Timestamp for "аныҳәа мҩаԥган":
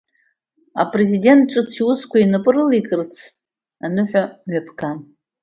3.85-4.97